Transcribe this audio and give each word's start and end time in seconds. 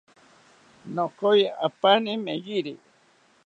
Nokoyi 0.95 1.45
apani 1.67 2.11
meyiri 2.25 2.73